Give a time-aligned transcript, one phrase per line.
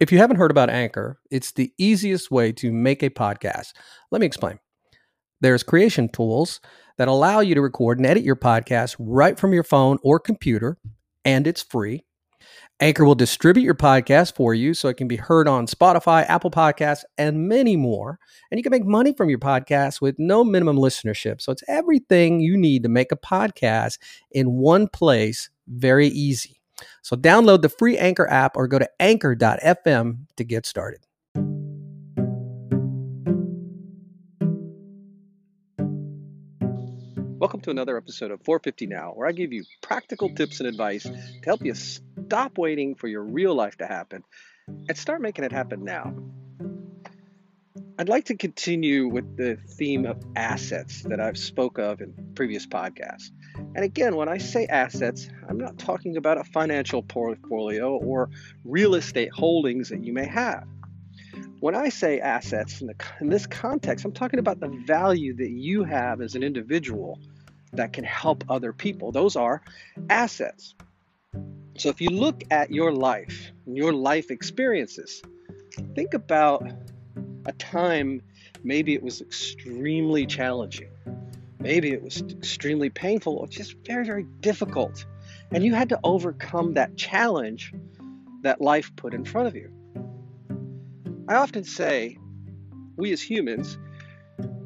[0.00, 3.74] If you haven't heard about Anchor, it's the easiest way to make a podcast.
[4.10, 4.58] Let me explain.
[5.42, 6.60] There's creation tools
[6.96, 10.78] that allow you to record and edit your podcast right from your phone or computer,
[11.26, 12.06] and it's free.
[12.80, 16.50] Anchor will distribute your podcast for you so it can be heard on Spotify, Apple
[16.50, 18.18] Podcasts, and many more.
[18.50, 21.42] And you can make money from your podcast with no minimum listenership.
[21.42, 23.98] So it's everything you need to make a podcast
[24.30, 26.59] in one place, very easy.
[27.02, 31.06] So download the free Anchor app or go to anchor.fm to get started.
[37.40, 41.04] Welcome to another episode of 450 Now, where I give you practical tips and advice
[41.04, 44.22] to help you stop waiting for your real life to happen
[44.68, 46.14] and start making it happen now.
[48.00, 52.66] I'd like to continue with the theme of assets that I've spoke of in previous
[52.66, 53.30] podcasts.
[53.74, 58.30] And again, when I say assets, I'm not talking about a financial portfolio or
[58.64, 60.66] real estate holdings that you may have.
[61.58, 65.50] When I say assets in, the, in this context, I'm talking about the value that
[65.50, 67.18] you have as an individual
[67.74, 69.12] that can help other people.
[69.12, 69.60] Those are
[70.08, 70.74] assets.
[71.76, 75.20] So if you look at your life and your life experiences,
[75.94, 76.66] think about
[77.50, 78.22] a time
[78.62, 80.90] maybe it was extremely challenging.
[81.58, 85.04] Maybe it was extremely painful or just very, very difficult.
[85.50, 87.74] And you had to overcome that challenge
[88.42, 89.70] that life put in front of you.
[91.28, 92.18] I often say,
[92.96, 93.78] we as humans,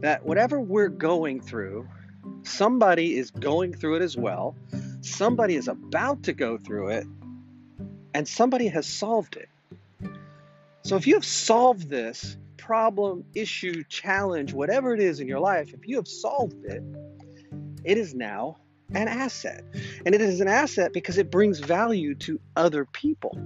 [0.00, 1.88] that whatever we're going through,
[2.42, 4.54] somebody is going through it as well,
[5.00, 7.06] somebody is about to go through it,
[8.12, 9.48] and somebody has solved it.
[10.82, 15.74] So if you have solved this, problem, issue, challenge, whatever it is in your life,
[15.74, 16.82] if you have solved it,
[17.84, 18.56] it is now
[18.94, 19.62] an asset.
[20.06, 23.38] And it is an asset because it brings value to other people.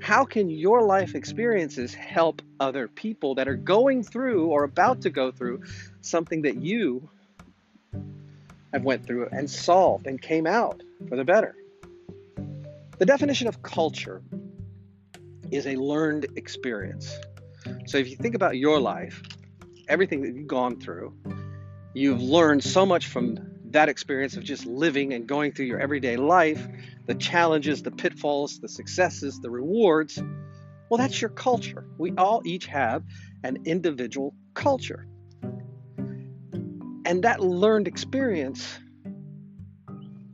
[0.00, 5.10] How can your life experiences help other people that are going through or about to
[5.10, 5.62] go through
[6.00, 7.08] something that you
[8.72, 11.54] have went through and solved and came out for the better?
[12.98, 14.22] The definition of culture
[15.52, 17.16] is a learned experience.
[17.86, 19.22] So if you think about your life,
[19.88, 21.14] everything that you've gone through,
[21.94, 23.38] you've learned so much from
[23.70, 26.66] that experience of just living and going through your everyday life,
[27.06, 30.22] the challenges, the pitfalls, the successes, the rewards.
[30.88, 31.84] Well, that's your culture.
[31.98, 33.02] We all each have
[33.42, 35.06] an individual culture.
[37.06, 38.78] And that learned experience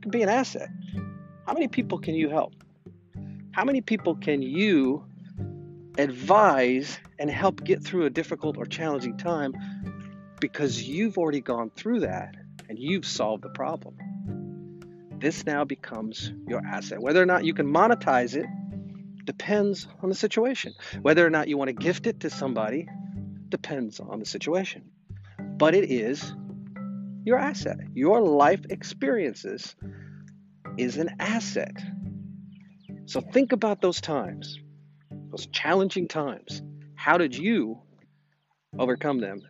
[0.01, 0.69] can be an asset.
[1.45, 2.53] How many people can you help?
[3.51, 5.03] How many people can you
[5.97, 9.53] advise and help get through a difficult or challenging time
[10.39, 12.35] because you've already gone through that
[12.69, 13.95] and you've solved the problem.
[15.19, 16.99] This now becomes your asset.
[16.99, 18.47] Whether or not you can monetize it
[19.25, 20.73] depends on the situation.
[21.01, 22.87] Whether or not you want to gift it to somebody
[23.49, 24.89] depends on the situation.
[25.37, 26.33] But it is
[27.23, 27.77] your asset.
[27.93, 29.75] Your life experiences
[30.77, 31.77] is an asset.
[33.05, 34.57] So think about those times
[35.31, 36.61] those challenging times,
[36.95, 37.79] how did you
[38.77, 39.41] overcome them?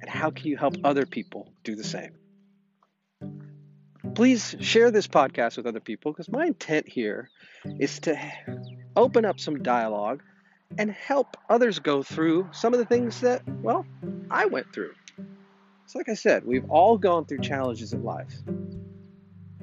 [0.00, 2.12] And how can you help other people do the same?
[4.14, 7.28] Please share this podcast with other people because my intent here
[7.78, 8.18] is to
[8.94, 10.22] open up some dialogue
[10.78, 13.86] and help others go through some of the things that, well,
[14.30, 14.92] I went through.
[15.86, 18.34] So, like I said, we've all gone through challenges in life.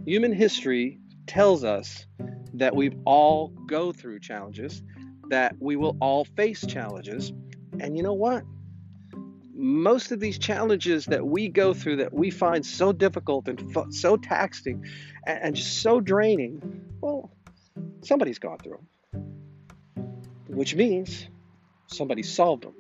[0.06, 2.06] Human history tells us
[2.54, 4.82] that we've all go through challenges
[5.30, 7.32] that we will all face challenges.
[7.80, 8.44] And you know what?
[9.54, 14.18] Most of these challenges that we go through that we find so difficult and so
[14.18, 14.86] taxing
[15.26, 17.32] and, and just so draining, well,
[18.02, 18.80] somebody's gone through
[19.14, 19.24] them,
[20.48, 21.28] which means
[21.88, 22.74] somebody solved them.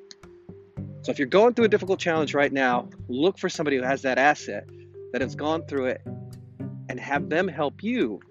[1.03, 4.02] So if you're going through a difficult challenge right now, look for somebody who has
[4.03, 4.66] that asset
[5.12, 6.02] that has gone through it
[6.90, 8.22] and have them help you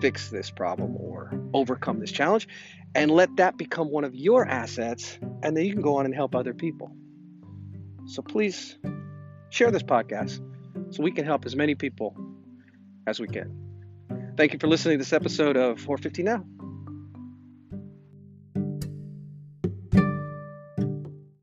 [0.00, 0.96] fix this problem
[1.52, 2.48] overcome this challenge
[2.94, 6.14] and let that become one of your assets and then you can go on and
[6.14, 6.90] help other people.
[8.06, 8.78] So please
[9.50, 10.40] share this podcast
[10.90, 12.16] so we can help as many people
[13.06, 13.56] as we can.
[14.36, 16.44] Thank you for listening to this episode of 450 now